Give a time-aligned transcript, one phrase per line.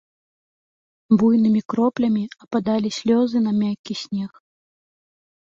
[1.21, 4.31] Буйнымі кроплямі ападалі слёзы на мяккі снег.